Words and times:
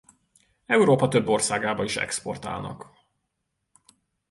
Európa 0.65 1.07
több 1.07 1.27
országába 1.27 1.83
is 1.83 1.97
exportálnak. 1.97 2.85